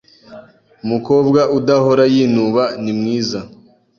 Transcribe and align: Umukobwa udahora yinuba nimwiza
Umukobwa 0.85 1.39
udahora 1.57 2.03
yinuba 2.13 2.63
nimwiza 2.83 3.39